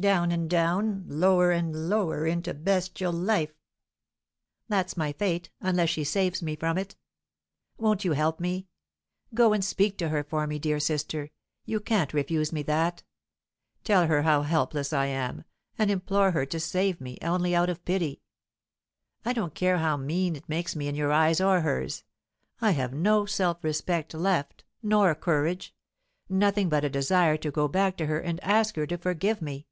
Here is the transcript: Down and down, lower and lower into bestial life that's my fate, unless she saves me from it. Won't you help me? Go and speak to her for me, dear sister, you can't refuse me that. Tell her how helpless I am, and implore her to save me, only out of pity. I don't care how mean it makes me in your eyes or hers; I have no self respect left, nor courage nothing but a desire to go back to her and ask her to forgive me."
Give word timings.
Down 0.00 0.30
and 0.30 0.48
down, 0.48 1.02
lower 1.08 1.50
and 1.50 1.88
lower 1.90 2.24
into 2.24 2.54
bestial 2.54 3.12
life 3.12 3.50
that's 4.68 4.96
my 4.96 5.12
fate, 5.12 5.50
unless 5.60 5.88
she 5.90 6.04
saves 6.04 6.40
me 6.40 6.54
from 6.54 6.78
it. 6.78 6.94
Won't 7.78 8.04
you 8.04 8.12
help 8.12 8.38
me? 8.38 8.68
Go 9.34 9.52
and 9.52 9.64
speak 9.64 9.98
to 9.98 10.10
her 10.10 10.22
for 10.22 10.46
me, 10.46 10.60
dear 10.60 10.78
sister, 10.78 11.32
you 11.64 11.80
can't 11.80 12.14
refuse 12.14 12.52
me 12.52 12.62
that. 12.62 13.02
Tell 13.82 14.06
her 14.06 14.22
how 14.22 14.42
helpless 14.42 14.92
I 14.92 15.06
am, 15.06 15.42
and 15.76 15.90
implore 15.90 16.30
her 16.30 16.46
to 16.46 16.60
save 16.60 17.00
me, 17.00 17.18
only 17.20 17.52
out 17.56 17.68
of 17.68 17.84
pity. 17.84 18.22
I 19.24 19.32
don't 19.32 19.52
care 19.56 19.78
how 19.78 19.96
mean 19.96 20.36
it 20.36 20.48
makes 20.48 20.76
me 20.76 20.86
in 20.86 20.94
your 20.94 21.10
eyes 21.10 21.40
or 21.40 21.62
hers; 21.62 22.04
I 22.60 22.70
have 22.70 22.94
no 22.94 23.26
self 23.26 23.64
respect 23.64 24.14
left, 24.14 24.62
nor 24.80 25.12
courage 25.16 25.74
nothing 26.28 26.68
but 26.68 26.84
a 26.84 26.88
desire 26.88 27.36
to 27.38 27.50
go 27.50 27.66
back 27.66 27.96
to 27.96 28.06
her 28.06 28.20
and 28.20 28.38
ask 28.44 28.76
her 28.76 28.86
to 28.86 28.96
forgive 28.96 29.42
me." 29.42 29.64